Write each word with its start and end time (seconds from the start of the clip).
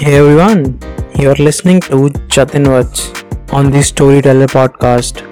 Hey 0.00 0.16
everyone, 0.16 0.78
you're 1.14 1.36
listening 1.36 1.80
to 1.80 2.10
Jatin 2.34 2.66
on 3.52 3.70
the 3.70 3.82
Storyteller 3.82 4.46
podcast. 4.46 5.22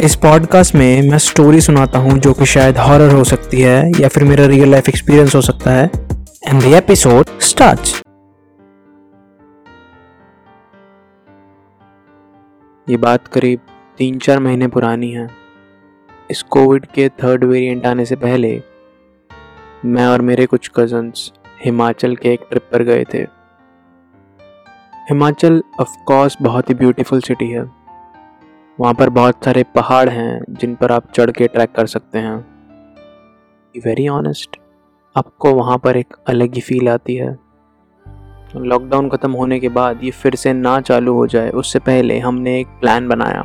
इस 0.00 0.14
podcast 0.16 0.74
में 0.74 1.10
मैं 1.10 1.18
story 1.18 1.60
सुनाता 1.60 1.98
हूँ 1.98 2.18
जो 2.18 2.32
कि 2.32 2.46
शायद 2.46 2.78
हॉरर 2.78 3.14
हो 3.14 3.24
सकती 3.24 3.60
है 3.60 3.92
या 4.00 4.08
फिर 4.08 4.24
मेरा 4.24 4.46
रियल 4.46 4.70
लाइफ 4.70 4.88
एक्सपीरियंस 4.88 5.34
हो 5.34 5.40
सकता 5.40 5.70
है। 5.70 5.90
एंड 6.48 6.62
द 6.62 6.64
एपिसोड 6.64 7.38
स्टार्ट्स 7.40 8.02
ये 12.90 12.96
बात 12.96 13.28
करीब 13.28 13.60
तीन 13.98 14.18
चार 14.18 14.38
महीने 14.38 14.68
पुरानी 14.68 15.10
है। 15.10 15.28
इस 16.30 16.42
कोविड 16.42 16.86
के 16.86 17.08
थर्ड 17.08 17.44
वेरिएंट 17.44 17.86
आने 17.86 18.04
से 18.04 18.16
पहले 18.16 18.62
मैं 19.84 20.06
और 20.06 20.22
मेरे 20.22 20.46
कुछ 20.46 20.70
कज़न्स 20.76 21.32
हिमाचल 21.64 22.16
के 22.16 22.32
एक 22.32 22.40
ट्रिप 22.50 22.68
पर 22.72 22.82
गए 22.82 23.04
थे। 23.14 23.37
हिमाचल 25.08 25.62
ऑफ़ 25.80 25.88
कोर्स 26.04 26.36
बहुत 26.42 26.70
ही 26.70 26.74
ब्यूटीफुल 26.74 27.20
सिटी 27.20 27.46
है। 27.50 27.60
वहाँ 28.78 28.94
पर 28.94 29.08
बहुत 29.08 29.44
सारे 29.44 29.62
पहाड़ 29.62 30.08
हैं, 30.08 30.40
जिन 30.50 30.74
पर 30.74 30.92
आप 30.92 31.12
चढ़ 31.12 31.30
के 31.30 31.46
ट्रैक 31.48 31.72
कर 31.72 31.86
सकते 31.86 32.18
हैं। 32.18 32.34
वेरी 33.74 34.08
ऑनेस्ट 34.08 34.56
आपको 35.16 35.52
वहाँ 35.54 35.78
पर 35.78 35.96
एक 35.96 36.16
अलग 36.28 36.54
ही 36.54 36.60
फील 36.60 36.88
आती 36.88 37.16
है। 37.16 37.30
लॉकडाउन 38.56 39.08
ख़त्म 39.10 39.32
होने 39.32 39.60
के 39.60 39.68
बाद 39.68 40.04
ये 40.04 40.10
फिर 40.10 40.34
से 40.34 40.52
ना 40.52 40.80
चालू 40.80 41.14
हो 41.14 41.26
जाए, 41.26 41.50
उससे 41.50 41.78
पहले 41.78 42.18
हमने 42.18 42.58
एक 42.60 42.66
प्लान 42.66 43.08
बनाया 43.08 43.44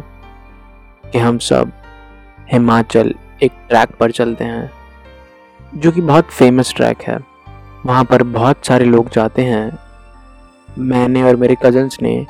कि 1.11 1.17
हम 1.17 1.37
सब 1.37 1.71
हिमाचल 2.51 3.13
एक 3.43 3.51
ट्रैक 3.69 3.89
पर 3.89 4.11
चलते 4.11 4.43
हैं, 4.43 4.71
जो 5.75 5.91
कि 5.91 6.01
बहुत 6.01 6.25
फ़ेमस 6.25 6.73
ट्रैक 6.75 7.01
है। 7.01 7.17
वहाँ 7.85 8.03
पर 8.03 8.23
बहुत 8.23 8.65
सारे 8.65 8.85
लोग 8.85 9.09
जाते 9.09 9.41
हैं 9.41 9.82
मैंने 10.77 11.23
और 11.23 11.35
मेरे 11.35 11.55
कज़न्स 11.63 11.97
ने 12.01 12.25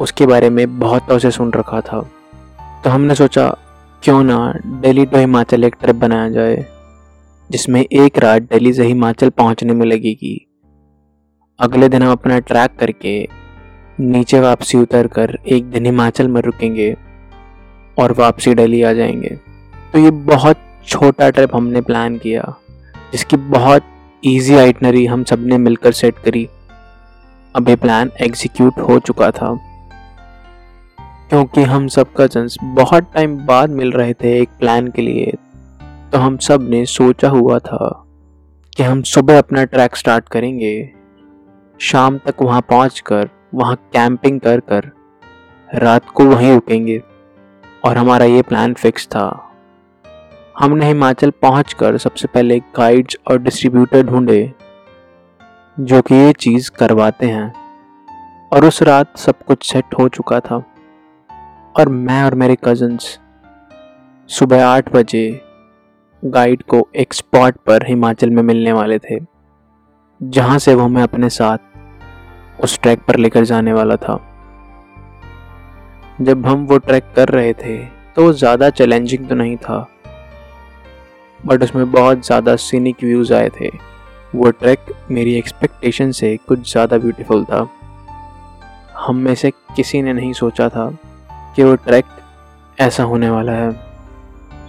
उसके 0.00 0.26
बारे 0.26 0.50
में 0.50 0.78
बहुत 0.78 1.20
से 1.22 1.30
सुन 1.30 1.52
रखा 1.52 1.80
था। 1.80 2.00
तो 2.84 2.90
हमने 2.90 3.14
सोचा, 3.14 3.48
क्यों 4.02 4.22
ना 4.24 4.52
दिल्ली 4.66 5.06
टू 5.06 5.18
हिमाचल 5.18 5.64
एक 5.64 5.76
ट्रिप 5.80 5.96
बनाया 5.96 6.28
जाए, 6.28 6.64
जिसमें 7.50 7.80
एक 7.82 8.18
रात 8.18 8.42
दिल्ली 8.42 8.72
से 8.72 8.86
हिमाचल 8.86 9.30
पहुँचने 9.30 9.72
में 9.72 9.86
लगेगी 9.86 10.34
अगले 11.60 11.88
दिन 11.88 12.02
हम 12.02 12.12
अपना 12.12 12.38
ट्रैक 12.38 12.76
करके 12.78 13.28
नीचे 14.00 14.40
वापसी 14.40 14.78
उतर 14.78 15.06
कर 15.06 15.38
एक 15.48 15.70
दिन 15.70 15.86
हिमाचल 15.86 16.28
में 16.28 16.40
रुकेंगे 16.40 16.96
और 17.98 18.12
वापसी 18.12 18.54
दिल्ली 18.54 18.82
आ 18.82 18.92
जाएँगे। 18.92 19.28
तो 19.92 19.98
ये 19.98 20.10
बहुत 20.10 20.56
छोटा 20.86 21.30
ट्रिप 21.30 21.56
हमने 21.56 21.80
प्लान 21.80 22.16
किया, 22.18 22.54
जिसकी 23.12 23.36
बहुत 23.36 23.82
इजी 24.22 24.54
आइटनरी 24.54 25.06
हम 25.06 25.24
सबने 25.24 25.58
मिलकर 25.58 25.92
सेट 25.92 26.18
करी। 26.18 26.48
अब 27.56 27.68
ये 27.68 27.76
प्लान 27.76 28.10
एग्जीक्यूट 28.20 28.78
हो 28.78 28.98
चुका 28.98 29.30
था। 29.30 29.58
क्योंकि 31.28 31.62
हम 31.62 31.88
सब 31.88 32.06
कजन्स 32.16 32.56
बहुत 32.62 33.10
टाइम 33.14 33.36
बाद 33.46 33.70
मिल 33.70 33.92
रहे 33.92 34.14
थे 34.14 34.40
एक 34.40 34.48
प्लान 34.60 34.88
के 34.88 35.02
लिए 35.02 35.32
तो 36.12 36.18
हम 36.18 36.36
सबने 36.36 36.84
सोचा 36.86 37.28
हुआ 37.28 37.58
था 37.58 38.06
कि 38.76 38.82
हम 38.82 39.02
सुबह 39.02 39.38
अपना 39.38 39.64
ट्रैक 39.64 39.96
स्टार्ट 39.96 40.28
करेंगे। 40.28 40.90
शाम 41.78 42.18
तक 42.18 42.42
वहाँ 42.42 42.60
पहुँच 42.60 43.00
कर, 43.00 43.28
वहाँ 43.54 43.76
कैंपिंग 43.92 44.40
कर 44.40 44.60
कर, 44.60 44.90
रात 45.74 46.10
को 46.10 46.24
वहीं 46.24 46.52
रुकेंगे। 46.54 47.02
और 47.84 47.96
हमारा 47.96 48.24
ये 48.24 48.42
प्लान 48.42 48.74
फिक्स 48.74 49.06
था। 49.06 49.52
हमने 50.58 50.86
हिमाचल 50.86 51.30
पहुंचकर 51.30 51.96
सबसे 51.98 52.28
पहले 52.28 52.58
गाइड्स 52.58 53.16
और 53.30 53.38
डिस्ट्रीब्यूटर 53.38 54.02
ढूंढे। 54.02 54.52
जो 55.82 56.00
कि 56.02 56.14
ये 56.14 56.32
चीज़ 56.32 56.70
करवाते 56.70 57.26
हैं। 57.26 57.52
और 58.52 58.64
उस 58.64 58.82
रात 58.82 59.16
सब 59.18 59.38
कुछ 59.38 59.64
सेट 59.66 59.94
हो 59.98 60.08
चुका 60.08 60.38
था। 60.40 60.56
और 61.74 61.88
मैं 61.88 62.22
और 62.24 62.34
मेरे 62.34 62.56
कज़न्स 62.64 63.18
सुबह 64.30 64.64
आठ 64.66 64.92
बजे 64.92 65.24
गाइड 66.22 66.62
को 66.64 66.86
एक 66.96 67.14
स्पॉट 67.14 67.56
पर 67.66 67.86
हिमाचल 67.86 68.30
में 68.30 68.42
मिलने 68.42 68.72
वाले 68.72 68.98
थे, 68.98 69.18
जहाँ 70.20 70.58
से 70.58 70.74
वो 70.74 70.84
हमें 70.84 71.02
अपने 71.02 71.28
साथ 71.30 72.60
उस 72.60 72.78
ट्रैक 72.80 73.00
पर 73.08 73.16
लेकर 73.16 73.44
जाने 73.44 73.72
वाला 73.72 73.96
था। 73.98 74.16
जब 76.20 76.46
हम 76.46 76.66
वो 76.66 76.78
ट्रैक 76.78 77.12
कर 77.16 77.28
रहे 77.28 77.52
थे 77.54 77.76
तो 78.16 78.32
ज़्यादा 78.32 78.68
चैलेंजिंग 78.70 79.28
तो 79.28 79.34
नहीं 79.34 79.56
था 79.58 79.86
बट 81.40 81.62
उसमें 81.62 81.90
बहुत 81.92 82.26
ज़्यादा 82.26 82.56
सीनिक 82.56 83.02
व्यूज़ 83.04 83.32
आए 83.34 83.48
थे। 83.50 83.70
वो 84.34 84.50
ट्रैक 84.50 84.92
मेरी 85.10 85.34
एक्सपेक्टेशन 85.34 86.10
से 86.12 86.36
कुछ 86.48 86.70
ज़्यादा 86.70 86.98
ब्यूटीफुल 86.98 87.44
था। 87.44 87.68
हम 88.98 89.16
में 89.16 89.34
से 89.34 89.50
किसी 89.76 90.02
ने 90.02 90.12
नहीं 90.12 90.32
सोचा 90.32 90.68
था 90.68 90.86
कि 91.56 91.62
वो 91.62 91.74
ट्रैक 91.76 92.04
ऐसा 92.78 93.02
होने 93.02 93.30
वाला 93.30 93.52
है। 93.52 93.70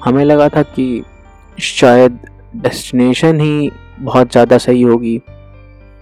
हमें 0.04 0.24
लगा 0.26 0.48
था 0.50 0.62
कि 0.70 1.04
शायद 1.62 2.20
डेस्टिनेशन 2.56 3.40
ही 3.42 3.72
बहुत 4.02 4.32
ज़्यादा 4.32 4.58
सही 4.58 4.82
होगी। 4.82 5.18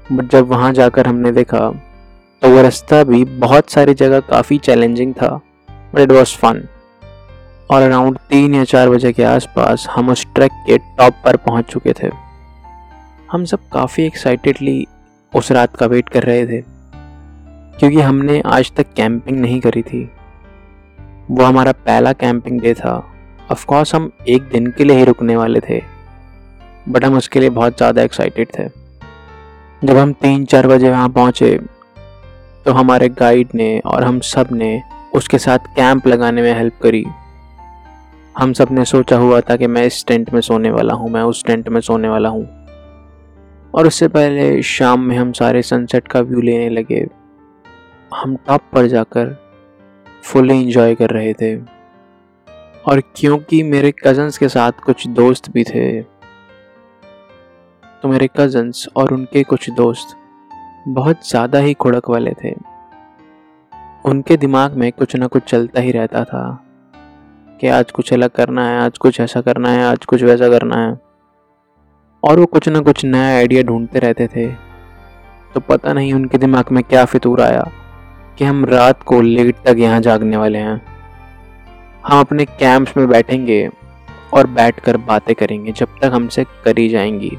बट 0.05 0.31
जब 0.31 0.47
वहाँ 0.47 0.71
जाकर 0.73 1.07
हमने 1.07 1.31
देखा 1.31 1.69
तो 2.41 2.50
वो 2.50 2.61
रास्ता 2.61 3.03
भी 3.03 3.23
बहुत 3.25 3.69
सारी 3.69 3.94
जगह 3.94 4.19
काफ़ी 4.29 4.57
चैलेंजिंग 4.59 5.13
था। 5.13 5.29
बट 5.94 6.00
इट 6.00 6.11
वॉज़ 6.11 6.35
फन 6.38 6.63
और 7.69 7.81
अराउंड 7.81 8.17
तीन 8.29 8.55
या 8.55 8.63
चार 8.66 8.89
बजे 8.89 9.11
के 9.13 9.23
आसपास 9.25 9.88
हम 9.91 10.09
उस 10.09 10.25
ट्रैक 10.35 10.51
के 10.67 10.77
टॉप 10.77 11.21
पर 11.25 11.35
पहुँच 11.38 11.66
चुके 11.66 11.94
थे। 11.94 12.09
हम 13.31 13.44
सब 13.46 13.59
काफ़ी 13.74 14.03
एक्साइटेडली 14.03 14.86
उस 15.34 15.52
रात 15.52 15.75
का 15.75 15.86
वेट 15.86 16.09
कर 16.09 16.24
रहे 16.24 16.46
थे, 16.47 16.59
क्योंकि 17.80 18.00
हमने 18.00 18.40
आज 18.47 18.72
तक 18.78 18.92
कैंपिंग 18.96 19.40
नहीं 19.40 19.59
करी 19.62 19.81
थी। 19.84 20.03
वो 21.30 21.44
हमारा 21.44 21.72
पहला 21.72 22.14
कैंपिंग 22.14 22.59
डे 22.62 22.74
था। 22.74 22.96
ऑफकोर्स 23.52 23.96
हम 23.96 24.12
एक 24.30 24.50
दिन 24.50 24.68
के 24.72 24.84
लिए 24.84 24.97
ही 24.97 25.03
रुकने 25.03 25.36
वाले 25.36 25.59
थे 25.59 25.81
बट 26.88 27.06
हम 27.06 27.18
उसके 27.18 27.40
लिए 27.40 27.50
बहुत 27.52 27.78
ज़्यादा 27.78 28.02
एक्साइटेड 28.02 28.47
थे। 28.50 28.68
जब 29.81 29.98
हम 29.98 30.13
तीन 30.13 30.46
चार 30.46 30.68
बजे 30.68 30.90
वहाँ 30.90 31.09
पहुँचे 31.12 31.58
तो 32.66 32.74
हमारे 32.74 33.09
गाइड 33.18 33.56
ने 33.56 33.78
और 33.81 34.03
हम 34.03 34.19
सबने 34.28 34.81
उसके 35.16 35.38
साथ 35.40 35.75
कैंप 35.75 36.08
लगाने 36.08 36.42
में 36.42 36.53
हेल्प 36.53 36.80
करी। 36.84 37.06
हम 38.36 38.53
सबने 38.53 38.86
सोचा 38.88 39.18
हुआ 39.18 39.42
था 39.42 39.56
कि 39.56 39.68
मैं 39.68 39.86
इस 39.86 40.06
टेंट 40.08 40.34
में 40.34 40.42
सोने 40.42 40.72
वाला 40.72 40.94
हूँ, 40.94 41.09
मैं 41.09 41.22
उस 41.24 41.44
टेंट 41.46 41.69
में 41.69 41.81
सोने 41.81 42.09
वाला 42.09 42.30
हूँ। 42.30 42.50
और 43.73 43.87
उससे 43.87 44.07
पहले 44.07 44.61
शाम 44.63 45.01
में 45.01 45.15
हम 45.17 45.31
सारे 45.31 45.61
सनसेट 45.61 46.07
का 46.07 46.19
व्यू 46.21 46.41
लेने 46.41 46.69
लगे। 46.69 47.05
हम 48.11 48.35
टॉप 48.47 48.61
पर 48.73 48.87
जाकर 48.87 49.35
फुली 50.23 50.59
इंजॉय 50.61 50.95
कर 50.95 51.09
रहे 51.09 51.33
थे। 51.33 51.55
और 52.85 53.01
क्योंकि 53.15 53.61
मेरे 53.63 53.91
कज़न्स 54.03 54.37
के 54.37 54.47
साथ 54.49 54.79
कुछ 54.85 55.07
दोस्त 55.09 55.49
भी 55.51 55.63
थे 55.63 56.01
तो 58.01 58.07
मेरे 58.07 58.27
कज़न्स 58.37 58.87
और 58.95 59.13
उनके 59.13 59.43
कुछ 59.43 59.69
दोस्त 59.69 60.15
बहुत 60.88 61.27
ज़्यादा 61.29 61.59
ही 61.59 61.73
खुड़क 61.73 62.09
वाले 62.09 62.31
थे। 62.43 62.53
उनके 64.05 64.38
दिमाग 64.38 64.75
में 64.77 64.91
कुछ 64.91 65.15
ना 65.15 65.27
कुछ 65.27 65.43
चलता 65.43 65.81
ही 65.81 65.91
रहता 65.91 66.23
था 66.23 66.43
कि 67.59 67.67
आज 67.67 67.91
कुछ 67.91 68.13
अलग 68.13 68.29
करना 68.29 68.67
है, 68.67 68.79
आज 68.79 68.97
कुछ 68.97 69.19
ऐसा 69.19 69.41
करना 69.41 69.69
है, 69.69 69.83
आज 69.83 70.05
कुछ 70.05 70.23
वैसा 70.23 70.49
करना 70.49 70.77
है। 70.77 71.10
और 72.23 72.39
वो 72.39 72.45
कुछ 72.45 72.67
ना 72.69 72.79
कुछ 72.79 73.03
नया 73.05 73.35
आइडिया 73.37 73.63
ढूंढते 73.63 73.99
रहते 73.99 74.27
थे। 74.27 74.47
तो 75.53 75.59
पता 75.59 75.93
नहीं 75.93 76.13
उनके 76.13 76.37
दिमाग 76.37 76.71
में 76.71 76.83
क्या 76.83 77.05
फितूर 77.05 77.41
आया 77.41 77.63
कि 78.37 78.45
हम 78.45 78.65
रात 78.65 79.03
को 79.03 79.21
लेट 79.21 79.55
तक 79.65 79.75
यहाँ 79.77 79.99
जागने 80.01 80.37
वाले 80.37 80.59
हैं। 80.59 80.81
हम 82.03 82.19
अपने 82.19 82.45
कैंप्स 82.45 82.97
में 82.97 83.07
बैठेंगे 83.07 83.67
और 84.33 84.47
बैठकर 84.49 84.97
बातें 84.99 85.33
करेंगे 85.35 85.71
जब 85.71 85.97
तक 86.01 86.11
हमसे 86.13 86.43
करी 86.65 86.87
जाएँगी। 86.89 87.37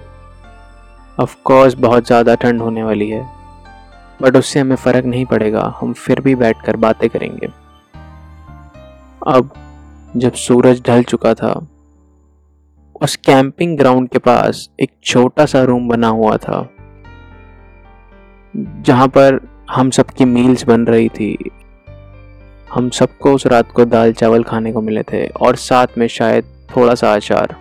ऑफ़ 1.18 1.36
कोर्स 1.44 1.74
बहुत 1.76 2.06
ज़्यादा 2.06 2.34
ठंड 2.34 2.60
होने 2.62 2.82
वाली 2.82 3.08
है 3.10 3.24
बट 4.20 4.36
उससे 4.36 4.60
हमें 4.60 4.76
फ़र्क 4.76 5.04
नहीं 5.04 5.24
पड़ेगा। 5.26 5.62
हम 5.80 5.92
फिर 5.94 6.20
भी 6.20 6.34
बैठकर 6.34 6.76
बातें 6.78 7.08
करेंगे। 7.10 7.48
अब 9.28 9.50
जब 10.16 10.32
सूरज 10.36 10.82
ढल 10.86 11.02
चुका 11.04 11.34
था 11.34 11.52
उस 13.02 13.14
कैंपिंग 13.16 13.76
ग्राउंड 13.78 14.08
के 14.08 14.18
पास 14.18 14.68
एक 14.80 14.90
छोटा 15.04 15.44
सा 15.46 15.62
रूम 15.62 15.88
बना 15.88 16.08
हुआ 16.08 16.36
था, 16.36 16.58
जहाँ 18.54 19.06
पर 19.08 19.38
हम 19.70 19.90
सबकी 19.90 20.24
मील्स 20.24 20.64
बन 20.64 20.84
रही 20.86 21.08
थी। 21.08 21.36
हम 22.68 22.90
सबको 22.90 23.32
उस 23.34 23.46
रात 23.46 23.72
को 23.72 23.84
दाल 23.84 24.12
चावल 24.12 24.42
खाने 24.42 24.72
को 24.72 24.80
मिले 24.80 25.02
थे 25.02 25.26
और 25.26 25.56
साथ 25.56 25.98
में 25.98 26.06
शायद 26.08 26.44
थोड़ा 26.76 26.94
सा 26.94 27.14
अचार। 27.14 27.56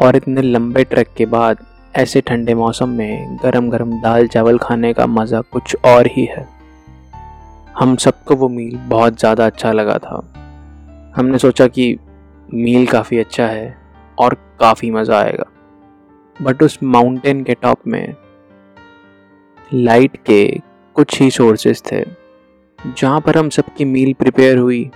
और 0.00 0.16
इतने 0.16 0.42
लंबे 0.42 0.84
ट्रैक 0.84 1.08
के 1.16 1.26
बाद 1.26 1.64
ऐसे 1.94 2.20
ठंडे 2.20 2.54
मौसम 2.54 2.88
में 2.88 3.36
गरम 3.42 3.70
गरम 3.70 3.98
दाल 4.00 4.26
चावल 4.26 4.58
खाने 4.58 4.92
का 4.92 5.06
मज़ा 5.08 5.40
कुछ 5.42 5.76
और 5.86 6.06
ही 6.06 6.24
है। 6.26 6.46
हम 7.78 7.96
सबको 7.96 8.36
वो 8.36 8.48
मील 8.48 8.78
बहुत 8.88 9.18
ज़्यादा 9.18 9.46
अच्छा 9.46 9.72
लगा 9.72 9.98
था। 9.98 10.22
हमने 11.16 11.38
सोचा 11.38 11.66
कि 11.66 11.96
मील 12.52 12.86
काफ़ी 12.86 13.18
अच्छा 13.18 13.46
है 13.46 13.76
और 14.18 14.34
काफ़ी 14.60 14.90
मज़ा 14.90 15.18
आएगा। 15.18 15.44
बट 16.36 16.62
उस 16.62 16.78
माउंटेन 16.82 17.42
के 17.44 17.54
टॉप 17.54 17.86
में 17.86 18.14
लाइट 19.74 20.16
के 20.16 20.46
कुछ 20.96 21.20
ही 21.20 21.30
सोर्सेस 21.30 21.82
थे। 21.92 22.04
जहाँ 22.78 23.20
पर 23.20 23.38
हम 23.38 23.48
सबकी 23.48 23.84
मील 23.84 24.12
प्रिपेयर 24.12 24.58
हुई, 24.58 24.90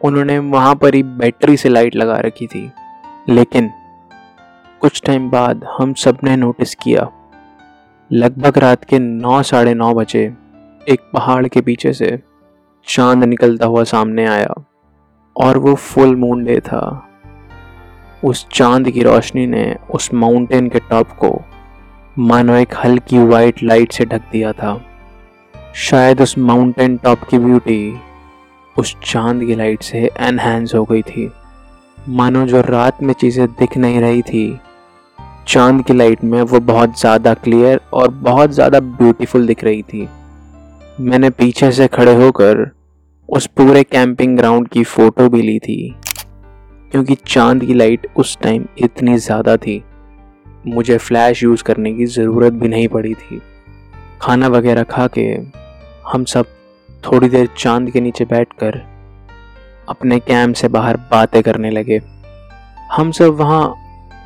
उन्होंने 0.00 0.38
वहाँ 0.38 0.74
पर 0.74 0.94
ही 0.94 1.02
बैटरी 1.02 1.56
से 1.56 1.68
लाइट 1.68 1.96
लगा 1.96 2.18
रखी 2.18 2.46
थी। 2.46 2.70
लेकिन 3.28 3.70
कुछ 4.80 5.02
टाइम 5.06 5.30
बाद 5.30 5.64
हम 5.78 5.92
सबने 5.94 6.36
नोटिस 6.36 6.74
किया, 6.74 7.10
लगभग 8.10 8.58
रात 8.58 8.84
के 8.84 8.98
नौ, 8.98 9.42
साढ़े 9.42 9.74
नौ 9.74 9.92
बजे 9.94 10.24
एक 10.88 11.00
पहाड़ 11.12 11.46
के 11.48 11.60
पीछे 11.60 11.92
से 11.92 12.18
चाँद 12.86 13.24
निकलता 13.24 13.66
हुआ 13.66 13.84
सामने 13.84 14.26
आया। 14.26 14.54
और 15.38 15.58
वो 15.58 15.74
फुल 15.74 16.14
मून 16.16 16.44
डे 16.44 16.58
था। 16.60 16.82
उस 18.24 18.46
चाँद 18.52 18.90
की 18.90 19.02
रोशनी 19.02 19.46
ने 19.46 19.74
उस 19.90 20.12
माउंटेन 20.14 20.68
के 20.68 20.78
टॉप 20.80 21.10
को 21.18 21.30
मानो 22.20 22.54
एक 22.54 22.74
हल्की 22.74 23.18
वाइट 23.18 23.62
लाइट 23.62 23.92
से 23.92 24.04
ढक 24.04 24.22
दिया 24.32 24.52
था। 24.52 24.80
शायद 25.76 26.20
उस 26.20 26.36
माउंटेन 26.38 26.96
टॉप 26.96 27.22
की 27.22 27.38
ब्यूटी 27.38 27.98
उस 28.76 28.94
चाँद 29.04 29.44
की 29.44 29.54
लाइट 29.54 29.82
से 29.82 29.98
एनहेंस 30.20 30.74
हो 30.74 30.84
गई 30.84 31.02
थी। 31.02 31.30
मानो 32.10 32.46
जो 32.46 32.60
रात 32.60 33.02
में 33.02 33.12
चीज़ें 33.14 33.46
दिख 33.48 33.76
नहीं 33.76 34.00
रही 34.00 34.22
थी, 34.22 34.58
चाँद 35.48 35.84
की 35.84 35.94
लाइट 35.94 36.24
में 36.24 36.40
वो 36.42 36.60
बहुत 36.62 36.98
ज़्यादा 37.00 37.34
क्लियर 37.34 37.80
और 37.92 38.08
बहुत 38.10 38.50
ज़्यादा 38.50 38.80
ब्यूटीफुल 38.80 39.46
दिख 39.46 39.64
रही 39.64 39.82
थी। 39.82 40.08
मैंने 41.00 41.30
पीछे 41.30 41.70
से 41.72 41.86
खड़े 41.88 42.14
होकर 42.14 42.70
उस 43.28 43.46
पूरे 43.46 43.82
कैंपिंग 43.82 44.36
ग्राउंड 44.36 44.68
की 44.68 44.84
फ़ोटो 44.84 45.28
भी 45.28 45.42
ली 45.42 45.58
थी। 45.58 45.94
क्योंकि 46.92 47.14
चाँद 47.26 47.64
की 47.64 47.74
लाइट 47.74 48.06
उस 48.16 48.38
टाइम 48.42 48.66
इतनी 48.78 49.16
ज़्यादा 49.16 49.56
थी। 49.56 49.84
मुझे 50.66 50.98
फ्लैश 50.98 51.42
यूज़ 51.42 51.62
करने 51.62 51.92
की 51.94 52.06
ज़रूरत 52.06 52.52
भी 52.52 52.68
नहीं 52.68 52.88
पड़ी 52.88 53.14
थी। 53.14 53.40
खाना 54.20 54.48
वगैरह 54.48 54.82
खा 54.82 55.06
के 55.06 55.26
हम 56.12 56.24
सब 56.24 56.46
थोड़ी 57.06 57.28
देर 57.28 57.48
चाँद 57.58 57.90
के 57.90 58.00
नीचे 58.00 58.24
बैठकर 58.24 58.80
अपने 59.88 60.18
कैंप 60.18 60.54
से 60.54 60.68
बाहर 60.68 60.96
बातें 60.96 61.42
करने 61.42 61.70
लगे। 61.70 62.00
हम 62.92 63.10
सब 63.10 63.34
वहाँ 63.34 63.74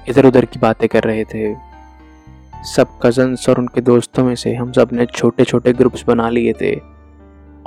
इधर 0.09 0.27
उधर 0.27 0.45
की 0.45 0.59
बातें 0.59 0.89
कर 0.89 1.05
रहे 1.05 1.25
थे। 1.25 1.55
सब 2.65 2.99
कज़न्स 3.03 3.49
और 3.49 3.59
उनके 3.59 3.81
दोस्तों 3.81 4.25
में 4.25 4.35
से 4.35 4.55
हम 4.55 4.73
सबने 4.73 5.07
छोटे 5.07 5.45
छोटे 5.45 5.73
ग्रुप्स 5.73 6.05
बना 6.07 6.29
लिए 6.29 6.53
थे। 6.53 6.92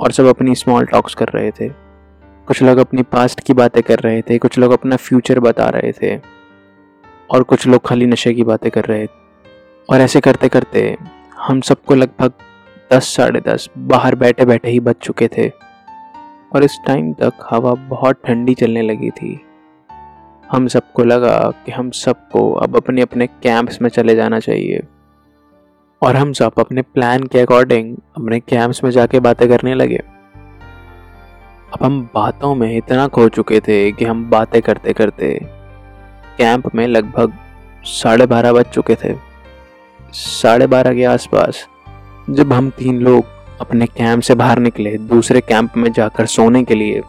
और 0.00 0.12
सब 0.12 0.24
अपनी 0.24 0.54
स्मॉल 0.54 0.84
टॉक्स 0.84 1.14
कर 1.14 1.28
रहे 1.28 1.50
थे। 1.50 1.68
कुछ 2.46 2.62
लोग 2.62 2.78
अपनी 2.78 3.02
पास्ट 3.02 3.40
की 3.40 3.52
बातें 3.52 3.82
कर 3.82 3.98
रहे 3.98 4.22
थे, 4.22 4.38
कुछ 4.38 4.58
लोग 4.58 4.72
अपना 4.72 4.96
फ्यूचर 4.96 5.40
बता 5.40 5.68
रहे 5.68 5.92
थे, 5.92 6.20
और 7.30 7.42
कुछ 7.42 7.66
लोग 7.66 7.86
खाली 7.86 8.06
नशे 8.06 8.34
की 8.34 8.44
बातें 8.44 8.70
कर 8.70 8.84
रहे 8.84 9.06
थे। 9.06 9.26
और 9.90 10.00
ऐसे 10.00 10.20
करते 10.20 10.48
करते 10.48 10.96
हम 11.38 11.60
सबको 11.60 11.94
लगभग 11.94 12.32
दस, 12.92 13.16
साढ़े 13.16 13.40
दस, 13.40 13.70
बाहर 13.78 14.14
बैठे 14.14 14.44
बैठे 14.44 14.70
ही 14.70 14.80
बच 14.80 14.96
चुके 14.96 15.28
थे। 15.28 15.52
और 16.54 16.64
इस 16.64 16.78
टाइम 16.86 17.12
तक 17.12 17.32
हवा 17.50 17.74
बहुत 17.74 18.16
ठंडी 18.26 18.54
चलने 18.54 18.82
लगी 18.82 19.10
थी। 19.10 19.40
हम 20.50 20.66
सबको 20.66 21.04
लगा 21.04 21.52
कि 21.66 21.72
हम 21.72 21.90
सबको 21.90 22.52
अब 22.52 22.76
अपने 22.76 23.02
अपने 23.02 23.26
कैंप्स 23.26 23.82
में 23.82 23.90
चले 23.90 24.14
जाना 24.14 24.40
चाहिए। 24.40 24.82
और 26.02 26.16
हम 26.16 26.32
सब 26.32 26.58
अपने 26.58 26.82
प्लान 26.84 27.22
के 27.22 27.38
अकॉर्डिंग 27.38 27.96
अपने 28.16 28.38
कैंप्स 28.40 28.82
में 28.84 28.90
जाके 28.90 29.20
बातें 29.20 29.48
करने 29.48 29.74
लगे। 29.74 29.96
अब 31.72 31.82
हम 31.82 32.00
बातों 32.14 32.54
में 32.54 32.76
इतना 32.76 33.06
खो 33.08 33.28
चुके 33.28 33.60
थे 33.60 33.90
कि 33.92 34.04
हम 34.04 34.28
बातें 34.30 34.60
करते 34.62 34.92
करते 34.92 35.32
कैंप 36.38 36.74
में 36.74 36.86
लगभग 36.86 37.32
साढ़े 37.92 38.26
बारह 38.26 38.52
बज 38.52 38.66
चुके 38.66 38.94
थे। 38.94 39.14
साढ़े 40.12 40.66
बारह 40.66 40.94
के 40.94 41.04
आसपास 41.06 41.66
जब 42.30 42.52
हम 42.52 42.70
तीन 42.70 43.00
लोग 43.00 43.24
अपने 43.60 43.86
कैंप 43.86 44.22
से 44.22 44.34
बाहर 44.34 44.58
निकले, 44.58 44.96
दूसरे 44.98 45.40
कैंप 45.42 45.76
में 45.76 45.92
जाकर 45.92 46.26
सोने 46.28 46.62
के 46.64 46.74
लिए 46.74 47.00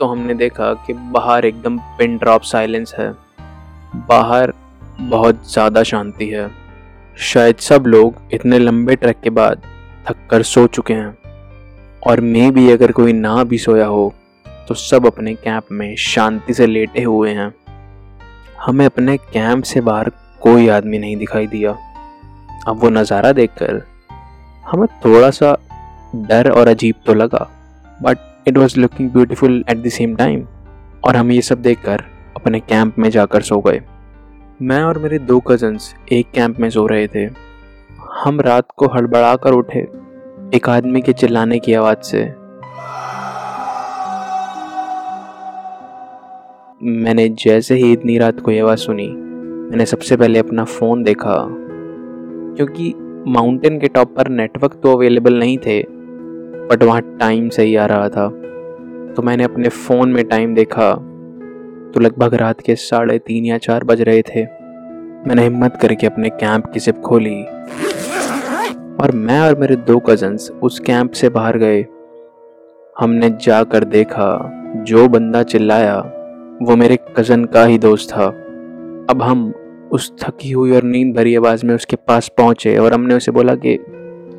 तो 0.00 0.06
हमने 0.06 0.34
देखा 0.34 0.72
कि 0.86 0.92
बाहर 0.92 1.44
एकदम 1.44 1.78
पिन 1.98 2.16
ड्रॉप 2.18 2.42
साइलेंस 2.44 2.94
है। 2.98 3.10
बाहर 4.08 4.52
बहुत 5.00 5.52
ज़्यादा 5.52 5.82
शांति 5.82 6.28
है। 6.28 6.46
शायद 7.16 7.56
सब 7.56 7.84
लोग 7.86 8.14
इतने 8.32 8.58
लंबे 8.58 8.94
ट्रैक 8.96 9.20
के 9.22 9.30
बाद 9.30 9.62
थक 10.06 10.16
कर 10.30 10.42
सो 10.44 10.66
चुके 10.66 10.94
हैं। 10.94 11.16
और 12.02 12.20
मे 12.20 12.50
भी 12.50 12.70
अगर 12.70 12.92
कोई 12.92 13.12
ना 13.12 13.42
भी 13.44 13.58
सोया 13.58 13.86
हो 13.86 14.12
तो 14.68 14.74
सब 14.74 15.06
अपने 15.06 15.34
कैंप 15.34 15.66
में 15.72 15.94
शांति 15.96 16.54
से 16.54 16.66
लेटे 16.66 17.02
हुए 17.02 17.30
हैं। 17.30 17.52
हमें 18.60 18.84
अपने 18.86 19.16
कैंप 19.16 19.64
से 19.64 19.80
बाहर 19.80 20.10
कोई 20.40 20.68
आदमी 20.68 20.98
नहीं 20.98 21.16
दिखाई 21.16 21.46
दिया। 21.46 21.70
अब 22.68 22.80
वो 22.82 22.88
नज़ारा 22.90 23.32
देखकर 23.32 23.82
हमें 24.64 24.86
थोड़ा 25.04 25.30
सा 25.30 25.56
डर 26.16 26.50
और 26.50 26.68
अजीब 26.68 26.94
तो 27.06 27.14
लगा 27.14 27.48
but 27.98 28.18
it 28.48 28.58
was 28.58 28.78
looking 28.80 29.10
beautiful 29.10 29.64
at 29.70 29.76
the 29.78 29.88
same 29.90 30.16
time 30.16 30.46
और 31.04 31.16
हम 31.16 31.32
ये 31.32 31.40
सब 31.42 31.62
देखकर 31.62 32.04
अपने 32.36 32.60
कैंप 32.60 32.98
में 32.98 33.10
जाकर 33.10 33.42
सो 33.42 33.60
गए। 33.60 33.80
मैं 34.62 34.82
और 34.82 34.98
मेरे 34.98 35.18
दो 35.18 35.38
कज़न्स 35.40 35.94
एक 36.12 36.26
कैंप 36.34 36.58
में 36.60 36.68
सो 36.70 36.86
रहे 36.86 37.06
थे। 37.08 37.24
हम 38.14 38.40
रात 38.40 38.66
को 38.76 38.86
हड़बड़ा 38.86 39.34
कर 39.36 39.52
उठे 39.52 39.78
एक 40.54 40.68
आदमी 40.68 41.00
के 41.00 41.12
चिल्लाने 41.12 41.58
की 41.58 41.74
आवाज़ 41.74 42.02
से। 42.02 42.22
मैंने 46.82 47.28
जैसे 47.28 47.74
ही 47.74 47.92
इतनी 47.92 48.18
रात 48.18 48.40
को 48.40 48.50
आवाज़ 48.50 48.78
सुनी, 48.78 49.08
मैंने 49.08 49.86
सबसे 49.86 50.16
पहले 50.16 50.38
अपना 50.38 50.64
फ़ोन 50.64 51.02
देखा, 51.02 51.36
क्योंकि 52.56 52.92
माउंटेन 53.28 53.78
के 53.80 53.88
टॉप 53.88 54.14
पर 54.16 54.28
नेटवर्क 54.28 54.78
तो 54.82 54.92
अवेलेबल 54.92 55.38
नहीं 55.38 55.58
थे 55.58 55.82
बट 56.68 56.82
वहाँ 56.82 57.00
टाइम 57.20 57.48
सही 57.48 57.76
आ 57.76 57.86
रहा 57.86 58.08
था। 58.08 58.28
तो 59.14 59.22
मैंने 59.22 59.44
अपने 59.44 59.68
फ़ोन 59.68 60.12
में 60.12 60.24
टाइम 60.24 60.54
देखा। 60.54 60.92
तो 61.94 62.00
लगभग 62.00 62.34
रात 62.34 62.60
के 62.60 62.74
साढ़े 62.74 63.18
तीन 63.18 63.44
या 63.44 63.58
चार 63.58 63.84
बज 63.84 64.02
रहे 64.02 64.22
थे। 64.22 64.44
मैंने 65.28 65.42
हिम्मत 65.42 65.78
करके 65.82 66.06
अपने 66.06 66.28
कैंप 66.28 66.66
की 66.66 66.80
सिप 66.80 67.00
खोली। 67.00 67.44
और 69.02 69.12
मैं 69.14 69.40
और 69.40 69.58
मेरे 69.58 69.76
दो 69.76 69.98
कज़न्स 69.98 70.50
उस 70.50 70.78
कैंप 70.78 71.10
से 71.10 71.28
बाहर 71.28 71.58
गए। 71.58 71.86
हमने 72.98 73.30
जाकर 73.30 73.84
देखा, 73.84 74.50
जो 74.76 75.08
बंदा 75.08 75.42
चिल्लाया, 75.42 75.98
वो 76.62 76.76
मेरे 76.76 76.98
कज़न 77.16 77.44
का 77.44 77.64
ही 77.64 77.78
दोस्त 77.78 78.10
था। 78.10 78.26
अब 79.10 79.20
हम 79.22 79.54
उस 79.92 80.12
थकी 80.22 80.50
हुई 80.50 80.72
और 80.72 80.82
नींद 80.82 81.16
भरी 81.16 81.36
आवाज़ 81.36 81.66
में 81.66 81.74
उसके 81.74 81.96
पास 81.96 82.28
पहुँचे 82.28 82.76
और 82.76 82.92
हमने 82.92 83.14
उसे 83.14 83.32
बोला 83.32 83.54
कि, 83.54 83.74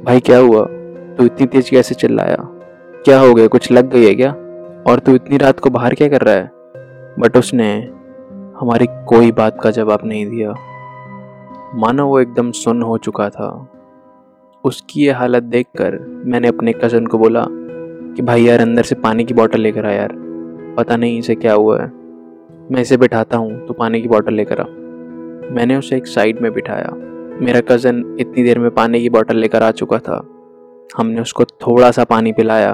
भाई, 0.06 0.20
क्या 0.20 0.38
हुआ? 0.38 0.66
तू 1.18 1.26
इतनी 1.26 1.48
तेज 1.48 1.70
कैसे 1.70 1.96
चिल्लाया? 1.96 2.38
क्या 3.06 3.20
हो 3.20 3.34
गया? 3.34 3.48
कुछ 3.48 3.72
लग 3.72 3.90
गई 3.90 4.06
है 4.06 4.16
क्या? 4.16 4.32
और 4.88 5.00
तू 5.06 5.16
इतनी 5.16 5.38
रात 5.38 5.60
को 5.60 5.70
बाहर 5.70 5.94
क्या 5.94 6.08
कर 6.08 6.22
रहा 6.22 6.36
है? 6.36 6.55
बट 7.20 7.38
उसने 7.38 7.90
हमारी 8.60 8.86
कोई 8.86 9.32
बात 9.32 9.58
का 9.62 9.72
जवाब 9.72 10.00
नहीं 10.06 10.26
दिया। 10.26 10.52
मानो 11.76 12.08
वो 12.08 12.20
एकदम 12.20 12.52
सुन 12.52 12.82
हो 12.82 12.98
चुका 12.98 13.30
था। 13.30 13.68
उसकी 14.64 15.02
ये 15.02 15.12
हालत 15.12 15.44
देखकर 15.44 16.22
मैंने 16.26 16.48
अपने 16.48 16.74
कज़न 16.74 17.06
को 17.06 17.18
बोला 17.18 17.46
कि, 17.50 18.22
भाई 18.22 18.44
यार, 18.44 18.60
अंदर 18.60 18.84
से 18.84 18.96
पानी 18.96 19.24
की 19.24 19.34
बोतल 19.34 19.60
लेकर 19.60 19.86
आ 19.86 19.90
यार। 19.90 20.10
पता 20.78 20.96
नहीं 20.96 21.20
इसे 21.20 21.36
क्या 21.36 21.54
हुआ 21.54 21.82
है। 21.82 21.92
मैं 22.72 22.80
इसे 22.80 22.98
बिठाता 22.98 23.38
हूँ 23.38 23.68
तो 23.68 23.74
पानी 23.74 24.02
की 24.02 24.08
बोतल 24.08 24.34
लेकर 24.34 24.62
आ। 24.62 24.64
मैंने 25.54 25.76
उसे 25.76 25.98
एक 25.98 26.08
साइड 26.08 26.42
में 26.42 26.54
बिठाया। 26.54 26.92
मेरा 27.42 27.60
कज़न 27.60 28.18
इतनी 28.20 28.44
देर 28.44 28.60
में 28.60 28.72
पानी 28.72 29.02
की 29.02 29.10
बोतल 29.10 29.36
लेकर 29.36 29.64
आ 29.64 29.72
चुका 29.72 29.98
था। 29.98 30.28
हमने 30.98 31.22
उसको 31.22 31.44
थोड़ा 31.44 31.92
सा 31.92 32.04
पानी 32.04 32.32
पिलाया। 32.32 32.72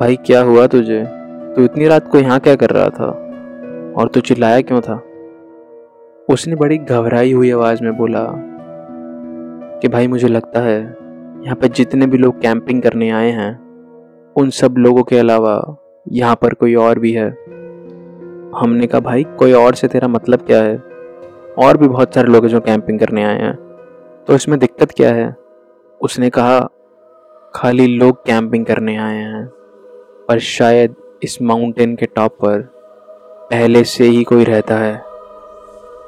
भाई, 0.00 0.16
क्या 0.16 0.42
हुआ 0.42 0.66
तुझे? 0.66 1.19
तू 1.56 1.64
इतनी 1.64 1.86
रात 1.86 2.08
को 2.08 2.18
यहाँ 2.18 2.40
क्या 2.40 2.54
कर 2.54 2.70
रहा 2.70 2.88
था? 2.88 3.06
और 3.96 4.08
तू 4.08 4.20
चिल्लाया 4.20 4.60
क्यों 4.60 4.80
था? 4.80 5.02
उसने 6.28 6.54
बड़ी 6.54 6.78
घबराई 6.78 7.32
हुई 7.32 7.50
आवाज़ 7.50 7.82
में 7.82 7.96
बोला, 7.96 8.26
कि 9.78 9.88
भाई 9.88 10.06
मुझे 10.06 10.28
लगता 10.28 10.60
है, 10.60 10.80
यहाँ 11.44 11.56
पर 11.56 11.66
जितने 11.66 12.06
भी 12.06 12.18
लोग 12.18 12.40
कैंपिंग 12.40 12.82
करने 12.82 13.10
आए 13.10 13.30
हैं, 13.30 13.60
उन 14.36 14.50
सब 14.50 14.74
लोगों 14.78 15.02
के 15.02 15.18
अलावा 15.18 15.76
यहाँ 16.08 16.36
पर 16.36 16.54
कोई 16.54 16.74
और 16.74 16.98
भी 16.98 17.12
है। 17.12 17.30
हमने 18.56 18.86
कहा, 18.86 19.00
भाई, 19.00 19.24
कोई 19.24 19.52
और 19.52 19.74
से 19.74 19.88
तेरा 19.88 20.08
मतलब 20.08 20.38
क्या 20.38 20.62
है? 20.62 20.82
और 21.58 21.76
भी 21.76 21.88
बहुत 21.88 22.14
सारे 22.14 22.28
लोग 22.28 22.42
हैं 22.44 22.50
जो 22.50 22.60
कैंपिंग 22.60 22.98
करने 22.98 23.24
आए 23.24 23.38
हैं। 23.38 23.54
तो 24.26 24.34
इसमें 24.34 24.58
दिक्कत 24.58 24.90
क्या 24.90 25.14
है? 25.14 25.36
उसने 26.02 26.30
कहा, 26.30 26.68
खाली 27.54 27.86
लोग 27.86 28.24
कैंपिंग 28.26 28.66
करने 28.66 28.96
आए 28.96 29.16
हैं, 29.16 29.46
पर 30.28 30.38
शायद 30.38 30.94
इस 31.24 31.42
माउंटेन 31.42 31.96
के 31.96 32.06
टॉप 32.06 32.32
पर 32.32 32.60
पहले 33.50 33.84
से 33.84 34.04
ही 34.04 34.24
कोई 34.24 34.44
रहता 34.44 34.74
है। 34.74 35.02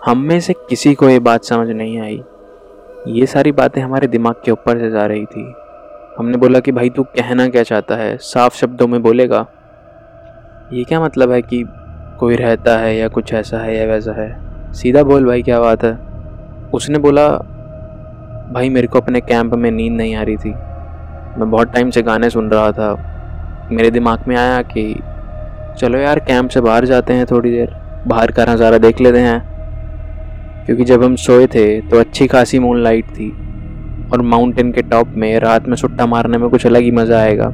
हम 0.07 0.19
में 0.19 0.40
से 0.40 0.52
किसी 0.52 0.95
को 0.95 1.09
ये 1.09 1.19
बात 1.19 1.45
समझ 1.45 1.69
नहीं 1.69 2.00
आई। 2.00 2.25
ये 3.07 3.26
सारी 3.26 3.52
बातें 3.52 3.83
हमारे 3.83 4.07
दिमाग 4.07 4.35
के 4.45 4.50
ऊपर 4.50 4.78
से 4.78 4.90
जा 4.90 5.07
रही 5.07 5.25
थी। 5.25 5.54
हमने 6.19 6.37
बोला 6.37 6.61
कि 6.61 6.73
भाई 6.73 6.90
तू 6.90 7.02
कहना 7.02 7.49
क्या 7.49 7.62
चाहता 7.62 7.97
है? 7.97 8.16
साफ़ 8.16 8.57
शब्दों 8.57 8.88
में 8.88 9.02
बोलेगा। 9.02 9.47
ये 10.73 10.85
क्या 10.85 11.00
मतलब 11.00 11.31
है 11.31 11.42
कि 11.42 11.64
कोई 12.19 12.37
रहता 12.37 12.78
है 12.78 12.97
या 12.97 13.09
कुछ 13.09 13.35
ऐसा 13.35 13.59
है 13.59 13.76
या 13.76 13.87
वैसा 13.87 14.12
है? 14.12 14.40
सीधा 14.73 15.02
बोल 15.02 15.26
भाई, 15.26 15.42
क्या 15.42 15.61
बात 15.61 15.85
है? 15.85 15.99
उसने 16.75 16.99
बोला, 16.99 17.28
भाई 18.52 18.69
मेरे 18.69 18.87
को 18.87 19.00
अपने 19.00 19.21
कैंप 19.21 19.54
में 19.54 19.71
नींद 19.71 19.92
नहीं 19.92 20.14
आ 20.14 20.23
रही 20.23 20.37
थी। 20.37 20.50
मैं 21.40 21.50
बहुत 21.50 21.73
टाइम 21.73 21.90
से 21.90 22.02
गाने 22.02 22.31
सुन 22.31 22.50
रहा 22.50 22.73
था। 22.73 23.09
मेरे 23.71 23.90
दिमाग 23.90 24.25
में 24.28 24.37
आया 24.37 24.61
कि 24.62 24.95
चलो 25.78 25.99
यार 25.99 26.19
कैंप 26.19 26.50
से 26.50 26.61
बाहर 26.61 26.85
जाते 26.85 27.12
हैं 27.12 27.26
थोड़ी 27.26 27.50
देर, 27.50 27.75
बाहर 28.07 28.31
का 28.31 28.45
नज़ारा 28.45 28.78
देख 28.78 29.00
लेते 29.00 29.19
हैं। 29.19 29.40
क्योंकि 30.66 30.85
जब 30.85 31.04
हम 31.04 31.16
सोए 31.16 31.47
थे 31.47 31.81
तो 31.81 32.00
अच्छी 32.00 32.26
खासी 32.26 32.59
मून 32.59 32.83
लाइट 32.83 33.11
थी 33.11 33.31
और 34.12 34.23
माउंटेन 34.23 34.73
के 34.73 34.83
टॉप 34.83 35.14
में 35.16 35.38
रात 35.40 35.69
में 35.69 35.76
सुट्टा 35.76 36.07
मारने 36.07 36.38
में 36.38 36.49
कुछ 36.50 36.66
अलग 36.66 36.83
ही 36.83 36.90
मज़ा 36.90 37.21
आएगा। 37.21 37.47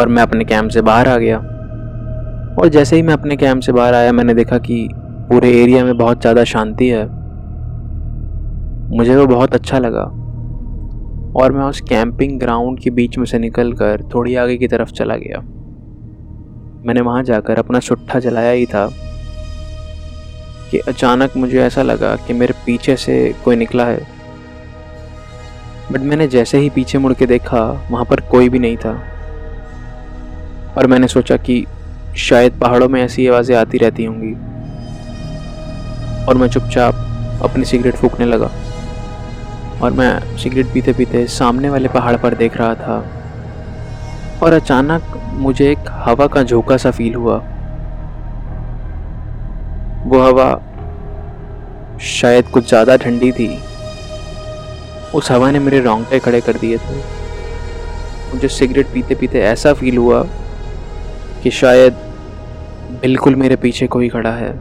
और 0.00 0.08
मैं 0.08 0.22
अपने 0.22 0.44
कैंप 0.44 0.70
से 0.70 0.82
बाहर 0.82 1.08
आ 1.08 1.16
गया। 1.16 1.38
और 2.58 2.68
जैसे 2.68 2.96
ही 2.96 3.02
मैं 3.02 3.14
अपने 3.14 3.36
कैंप 3.36 3.62
से 3.62 3.72
बाहर 3.72 3.94
आया, 3.94 4.12
मैंने 4.12 4.34
देखा 4.34 4.58
कि 4.58 4.88
पूरे 5.30 5.50
एरिया 5.62 5.84
में 5.84 5.96
बहुत 5.98 6.20
ज़्यादा 6.20 6.44
शांति 6.44 6.88
है। 6.88 7.04
मुझे 8.96 9.16
वो 9.16 9.26
बहुत 9.26 9.54
अच्छा 9.54 9.78
लगा। 9.78 10.10
और 11.36 11.52
मैं 11.52 11.64
उस 11.64 11.80
कैंपिंग 11.80 12.40
ग्राउंड 12.40 12.80
के 12.80 12.90
बीच 12.90 13.18
में 13.18 13.24
से 13.24 13.38
निकल 13.38 13.72
कर 13.72 14.08
थोड़ी 14.14 14.34
आगे 14.34 14.56
की 14.56 14.68
तरफ़ 14.68 14.90
चला 14.90 15.16
गया। 15.16 15.38
मैंने 16.86 17.00
वहाँ 17.00 17.22
जाकर 17.22 17.58
अपना 17.58 17.80
सुट्ठा 17.80 18.18
जलाया 18.18 18.50
ही 18.50 18.66
था 18.66 18.90
कि 20.70 20.78
अचानक 20.78 21.36
मुझे 21.36 21.60
ऐसा 21.60 21.82
लगा 21.82 22.16
कि 22.16 22.32
मेरे 22.32 22.54
पीछे 22.66 22.96
से 22.96 23.34
कोई 23.44 23.56
निकला 23.56 23.84
है। 23.84 24.06
बट 25.92 26.00
मैंने 26.00 26.28
जैसे 26.28 26.58
ही 26.58 26.70
पीछे 26.70 26.98
मुड़ 26.98 27.12
के 27.12 27.26
देखा, 27.26 27.88
वहाँ 27.90 28.04
पर 28.04 28.20
कोई 28.20 28.48
भी 28.48 28.58
नहीं 28.58 28.76
था। 28.76 29.02
और 30.78 30.86
मैंने 30.86 31.08
सोचा 31.08 31.36
कि 31.36 31.66
शायद 32.16 32.52
पहाड़ों 32.52 32.88
में 32.88 33.02
ऐसी 33.02 33.28
आवाज़ें 33.28 33.56
आती 33.56 33.78
रहती 33.78 34.04
होंगी। 34.04 34.32
और 36.26 36.36
मैं 36.36 36.48
चुपचाप 36.48 36.94
अपनी 37.42 37.64
सिगरेट 37.64 37.94
फूकने 37.94 38.26
लगा। 38.26 38.50
और 39.82 39.92
मैं 39.92 40.36
सिगरेट 40.36 40.66
पीते 40.66 40.92
पीते 40.92 41.26
सामने 41.26 41.68
वाले 41.70 41.88
पहाड़ 41.88 42.16
पर 42.16 42.34
देख 42.34 42.56
रहा 42.56 42.74
था। 42.74 42.98
और 44.42 44.52
अचानक 44.52 45.16
मुझे 45.32 45.70
एक 45.70 45.88
हवा 46.04 46.26
का 46.26 46.42
झोंका 46.42 46.76
सा 46.76 46.90
फील 46.90 47.14
हुआ। 47.14 47.36
वो 50.06 50.20
हवा 50.22 50.50
शायद 52.00 52.44
कुछ 52.44 52.68
ज़्यादा 52.68 52.96
ठंडी 52.96 53.32
थी। 53.32 53.48
उस 55.14 55.30
हवा 55.30 55.50
ने 55.50 55.58
मेरे 55.58 55.80
रोंगटे 55.80 56.18
खड़े 56.18 56.40
कर 56.40 56.52
दिए 56.52 56.78
थे। 56.78 56.96
मुझे 58.32 58.48
सिगरेट 58.48 58.86
पीते 58.86 59.14
पीते 59.14 59.40
ऐसा 59.40 59.72
फील 59.72 59.96
हुआ 59.96 60.22
कि 61.42 61.50
शायद 61.50 61.92
बिल्कुल 63.02 63.34
मेरे 63.34 63.56
पीछे 63.56 63.86
कोई 63.86 64.08
खड़ा 64.08 64.30
है। 64.30 64.52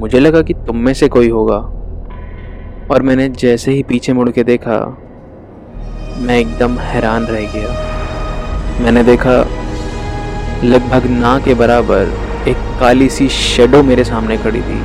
मुझे 0.00 0.20
लगा 0.20 0.42
कि 0.42 0.54
तुम 0.54 0.76
में 0.76 0.94
से 0.94 1.08
कोई 1.08 1.28
होगा। 1.28 1.58
और 2.90 3.02
मैंने 3.02 3.28
जैसे 3.28 3.72
ही 3.72 3.82
पीछे 3.82 4.12
मुड़ 4.12 4.30
के 4.30 4.44
देखा, 4.44 4.78
मैं 6.18 6.38
एकदम 6.38 6.78
हैरान 6.78 7.24
रह 7.24 7.52
गया। 7.52 8.82
मैंने 8.82 9.04
देखा, 9.04 9.36
लगभग 10.64 11.06
ना 11.10 11.38
के 11.38 11.54
बराबर 11.54 12.12
एक 12.48 12.56
काली 12.80 13.08
सी 13.08 13.28
शेडो 13.28 13.82
मेरे 13.82 14.04
सामने 14.04 14.36
खड़ी 14.36 14.60
थी। 14.60 14.80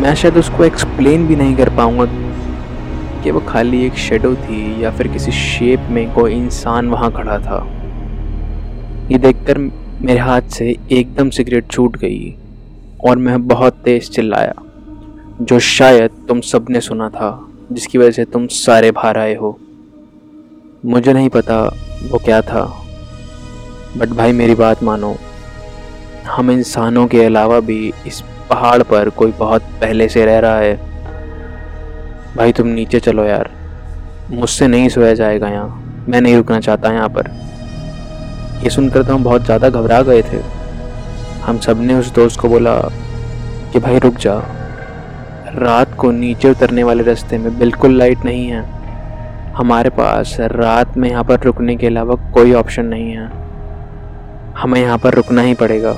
मैं 0.00 0.14
शायद 0.14 0.36
उसको 0.36 0.64
एक्सप्लेन 0.64 1.26
भी 1.26 1.36
नहीं 1.36 1.56
कर 1.56 1.68
पाऊँगा 1.68 2.04
कि 3.22 3.30
वो 3.30 3.40
खाली 3.40 3.84
एक 3.86 3.94
शेडो 3.94 4.34
थी 4.34 4.82
या 4.84 4.90
फिर 4.90 5.08
किसी 5.08 5.32
शेप 5.32 5.80
में 5.90 6.12
कोई 6.14 6.34
इंसान 6.34 6.88
वहाँ 6.88 7.10
खड़ा 7.12 7.38
था। 7.38 7.66
ये 9.10 9.18
देखकर 9.18 9.58
मेरे 10.02 10.18
हाथ 10.18 10.42
से 10.42 10.76
एकदम 10.92 11.30
सिगरेट 11.30 11.70
छूट 11.70 11.96
गई 11.96 12.34
और 13.04 13.18
मैं 13.18 13.46
बहुत 13.48 13.82
तेज 13.84 14.10
चिल्लाया। 14.10 14.54
जो 15.40 15.58
शायद 15.58 16.10
तुम 16.28 16.40
सबने 16.40 16.80
सुना 16.80 17.08
था, 17.08 17.28
जिसकी 17.72 17.98
वजह 17.98 18.10
से 18.10 18.24
तुम 18.24 18.46
सारे 18.46 18.90
बाहर 18.90 19.18
आए 19.18 19.34
हो। 19.34 19.58
मुझे 20.84 21.12
नहीं 21.12 21.28
पता 21.28 21.60
वो 22.10 22.18
क्या 22.18 22.40
था 22.42 22.64
बट 23.96 24.08
भाई 24.08 24.32
मेरी 24.32 24.54
बात 24.54 24.82
मानो। 24.82 25.14
हम 26.26 26.50
इंसानों 26.50 27.06
के 27.06 27.24
अलावा 27.24 27.60
भी 27.60 27.92
इस 28.06 28.20
पहाड़ 28.50 28.82
पर 28.82 29.08
कोई 29.10 29.32
बहुत 29.32 29.62
पहले 29.80 30.08
से 30.08 30.24
रह 30.24 30.38
रहा 30.38 30.58
है। 30.58 30.76
भाई 32.36 32.52
तुम 32.52 32.66
नीचे 32.68 33.00
चलो 33.00 33.24
यार। 33.24 33.50
मुझसे 34.30 34.68
नहीं 34.68 34.88
सोया 34.88 35.14
जाएगा 35.14 35.48
यहाँ। 35.48 36.04
मैं 36.08 36.20
नहीं 36.20 36.36
रुकना 36.36 36.60
चाहता 36.60 36.92
यहाँ 36.92 37.08
पर। 37.08 37.30
ये 38.64 38.70
सुनकर 38.70 39.02
तो 39.02 39.14
हम 39.14 39.24
बहुत 39.24 39.44
ज़्यादा 39.44 39.68
घबरा 39.68 40.02
गए 40.02 40.22
थे। 40.22 40.42
हम 41.42 41.58
सबने 41.58 41.94
उस 41.94 42.14
दोस्त 42.14 42.40
को 42.40 42.48
बोला 42.48 42.78
कि 43.72 43.78
भाई 43.78 43.98
रुक 43.98 44.14
जा। 44.16 44.40
रात 45.52 45.94
को 45.94 46.10
नीचे 46.10 46.50
उतरने 46.50 46.82
वाले 46.82 47.02
रास्ते 47.02 47.38
में 47.38 47.58
बिल्कुल 47.58 47.96
लाइट 47.98 48.24
नहीं 48.24 48.46
है। 48.48 48.62
हमारे 49.52 49.90
पास 49.90 50.36
रात 50.40 50.96
में 50.96 51.08
यहाँ 51.10 51.24
पर 51.24 51.40
रुकने 51.40 51.76
के 51.76 51.86
अलावा 51.86 52.14
कोई 52.32 52.52
ऑप्शन 52.52 52.86
नहीं 52.86 53.10
है। 53.10 53.26
हमें 54.58 54.80
यहाँ 54.80 54.98
पर 54.98 55.14
रुकना 55.14 55.42
ही 55.42 55.54
पड़ेगा, 55.54 55.92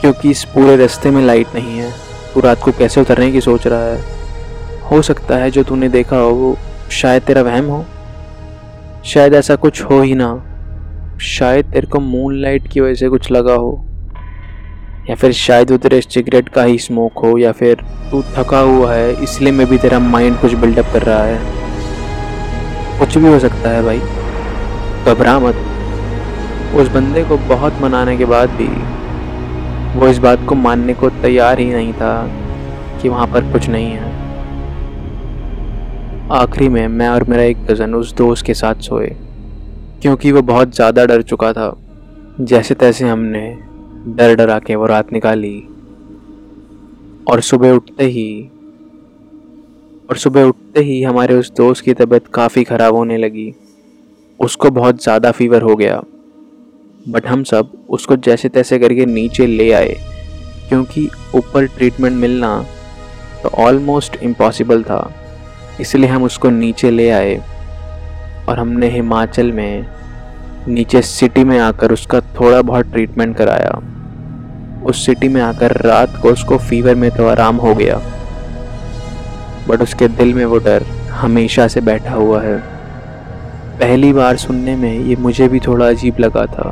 क्योंकि 0.00 0.30
इस 0.30 0.44
पूरे 0.44 0.76
रास्ते 0.76 1.10
में 1.10 1.22
लाइट 1.22 1.54
नहीं 1.54 1.78
है। 1.78 1.90
तू 2.34 2.40
रात 2.40 2.62
को 2.62 2.72
कैसे 2.72 3.00
उतरने 3.00 3.30
की 3.32 3.40
सोच 3.40 3.66
रहा 3.66 3.82
है? 3.82 4.00
हो 4.90 5.02
सकता 5.02 5.36
है 5.36 5.50
जो 5.50 5.62
तूने 5.64 5.88
देखा 5.88 6.16
हो, 6.16 6.30
वो 6.30 6.56
शायद 6.92 7.22
तेरा 7.22 7.42
वहम 7.42 7.66
हो। 7.66 7.84
शायद 9.04 9.34
ऐसा 9.34 9.56
कुछ 9.56 9.82
हो 9.82 10.00
ही 10.00 10.14
ना। 10.14 10.34
शायद 11.20 11.66
तेरे 11.66 11.86
को 11.86 12.00
मून 12.00 12.40
लाइट 12.42 12.68
की 12.68 12.80
वजह 12.80 12.94
से 12.94 13.08
कुछ 13.08 13.30
लगा 13.30 13.54
हो। 13.54 13.85
या 15.08 15.14
फिर 15.14 15.32
शायद 15.32 15.70
वो 15.70 15.76
तेरे 15.78 16.00
सिगरेट 16.00 16.48
का 16.48 16.62
ही 16.62 16.78
स्मोक 16.78 17.18
हो, 17.18 17.36
या 17.38 17.52
फिर 17.52 17.84
तू 18.10 18.22
थका 18.36 18.58
हुआ 18.60 18.92
है, 18.94 19.22
इसलिए 19.22 19.52
मैं 19.52 19.66
भी 19.66 19.78
तेरा 19.78 19.98
माइंड 20.00 20.40
कुछ 20.40 20.54
बिल्डअप 20.54 20.92
कर 20.92 21.02
रहा 21.02 21.22
है। 21.22 22.98
कुछ 22.98 23.16
भी 23.18 23.28
हो 23.28 23.38
सकता 23.38 23.70
है 23.70 23.82
भाई। 23.82 23.98
घबरा 25.04 25.38
मत। 25.38 25.54
उस 26.76 26.88
बंदे 26.88 27.22
को 27.24 27.36
बहुत 27.48 27.80
मनाने 27.82 28.16
के 28.16 28.24
बाद 28.24 28.50
भी 28.52 28.68
वो 29.98 30.08
इस 30.08 30.18
बात 30.18 30.44
को 30.48 30.54
मानने 30.54 30.94
को 30.94 31.08
तैयार 31.12 31.58
ही 31.58 31.66
नहीं 31.66 31.92
था 31.92 32.12
कि 33.02 33.08
वहाँ 33.08 33.26
पर 33.26 33.52
कुछ 33.52 33.68
नहीं 33.68 33.90
है। 33.90 34.14
आखिरी 36.32 36.68
में 36.68 36.86
मैं 36.88 37.08
और 37.08 37.24
मेरा 37.24 37.42
एक 37.42 37.64
कज़न 37.66 37.94
उस 37.94 38.12
दोस्त 38.14 38.46
के 38.46 38.54
साथ 38.54 38.82
सोए, 38.82 39.06
क्योंकि 40.02 40.32
वो 40.32 40.42
बहुत 40.42 40.74
ज़्यादा 40.74 41.04
डर 41.06 41.22
चुका 41.22 41.52
था, 41.52 41.72
जैसे 42.40 42.74
तैसे 42.74 43.08
हमने 43.08 43.46
डर 44.06 44.34
डरा 44.36 44.58
के 44.58 44.74
वो 44.76 44.86
रात 44.86 45.12
निकाली। 45.12 45.56
और 47.30 47.40
सुबह 47.40 47.72
उठते 47.72 48.04
ही, 48.04 48.50
और 50.10 50.16
सुबह 50.16 50.44
उठते 50.44 50.80
ही 50.80 51.02
हमारे 51.02 51.34
उस 51.34 51.50
दोस्त 51.52 51.84
की 51.84 51.94
तबीयत 51.94 52.26
काफ़ी 52.26 52.64
ख़राब 52.64 52.94
होने 52.94 53.16
लगी। 53.16 53.52
उसको 54.40 54.70
बहुत 54.70 55.02
ज़्यादा 55.02 55.30
फीवर 55.30 55.62
हो 55.62 55.74
गया। 55.76 56.00
बट 57.08 57.26
हम 57.26 57.42
सब 57.44 57.72
उसको 57.90 58.16
जैसे 58.18 58.48
तैसे 58.48 58.78
करके 58.78 59.06
नीचे 59.06 59.46
ले 59.46 59.70
आए। 59.72 59.96
क्योंकि 60.68 61.08
ऊपर 61.34 61.66
ट्रीटमेंट 61.66 62.16
मिलना 62.16 62.56
तो 63.42 63.48
ऑलमोस्ट 63.58 64.16
इम्पॉसिबल 64.22 64.82
था। 64.82 65.10
इसलिए 65.80 66.10
हम 66.10 66.22
उसको 66.22 66.50
नीचे 66.50 66.90
ले 66.90 67.08
आए। 67.10 67.36
और 68.48 68.58
हमने 68.58 68.88
हिमाचल 68.90 69.52
में 69.52 69.86
नीचे 70.68 71.02
सिटी 71.02 71.44
में 71.44 71.58
आकर 71.58 71.92
उसका 71.92 72.20
थोड़ा 72.40 72.62
बहुत 72.62 72.92
ट्रीटमेंट 72.92 73.36
कराया। 73.36 73.78
उस 74.84 75.06
सिटी 75.06 75.28
में 75.28 75.40
आकर 75.42 75.72
रात 75.82 76.16
को 76.22 76.28
उसको 76.28 76.58
फीवर 76.58 76.94
में 76.94 77.10
तो 77.10 77.28
आराम 77.28 77.56
हो 77.56 77.74
गया। 77.74 78.00
बट 79.68 79.82
उसके 79.82 80.08
दिल 80.08 80.34
में 80.34 80.44
वो 80.44 80.58
डर 80.58 80.82
हमेशा 81.12 81.68
से 81.68 81.80
बैठा 81.80 82.14
हुआ 82.14 82.42
है। 82.42 82.58
पहली 83.78 84.12
बार 84.12 84.36
सुनने 84.36 84.76
में 84.76 84.92
ये 84.92 85.16
मुझे 85.16 85.48
भी 85.48 85.60
थोड़ा 85.60 85.88
अजीब 85.88 86.18
लगा 86.20 86.46
था। 86.46 86.68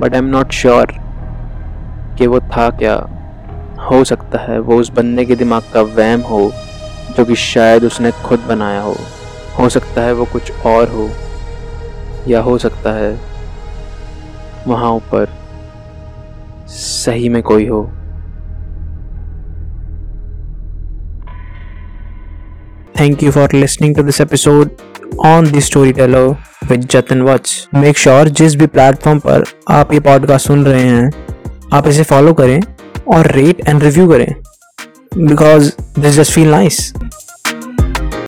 But 0.00 0.14
I 0.14 0.18
am 0.18 0.24
not 0.24 0.52
sure 0.52 0.94
कि 2.18 2.26
वो 2.26 2.40
था 2.40 2.70
क्या। 2.70 2.94
हो 3.90 4.04
सकता 4.04 4.38
है 4.38 4.58
वो 4.60 4.76
उस 4.76 4.90
बंदे 4.90 5.24
के 5.24 5.36
दिमाग 5.36 5.62
का 5.74 5.80
वहम 5.80 6.20
हो, 6.20 6.52
जो 7.16 7.24
कि 7.24 7.34
शायद 7.34 7.84
उसने 7.84 8.10
खुद 8.10 8.40
बनाया 8.40 8.80
हो। 8.80 8.96
हो 9.58 9.68
सकता 9.68 10.02
है 10.02 10.12
वो 10.12 10.24
कुछ 10.24 10.52
और 10.66 10.88
हो, 10.88 11.08
या 12.28 12.40
हो 12.40 12.58
सकता 12.58 12.92
है 12.92 13.18
वहाँ 14.66 14.90
ऊपर। 14.90 15.28
सही 17.04 17.28
में 17.28 17.42
कोई 17.42 17.66
हो 17.66 17.84
thank 23.00 23.22
you 23.22 23.30
for 23.30 23.52
listening 23.54 23.94
to 23.96 24.02
this 24.02 24.20
episode 24.20 24.70
on 25.26 25.50
the 25.52 25.58
storyteller 25.92 26.36
with 26.70 26.80
Jatan 26.80 27.22
watch 27.22 27.68
make 27.74 27.98
sure 27.98 28.28
जिस 28.28 28.54
भी 28.54 28.66
प्लेटफॉर्म 28.66 29.18
पर 29.18 29.44
आप 29.70 29.92
ये 29.92 30.00
पॉडकास्ट 30.00 30.46
सुन 30.46 30.64
रहे 30.64 30.82
हैं, 30.82 31.10
आप 31.72 31.86
इसे 31.86 32.02
फॉलो 32.02 32.32
करें 32.34 32.60
और 33.14 33.26
रेट 33.26 33.68
एंड 33.68 33.82
रिव्यू 33.82 34.08
करें 34.08 34.34
because 35.18 35.72
this 35.98 36.14
just 36.14 36.32
feel 36.32 36.50
nice. 36.50 36.92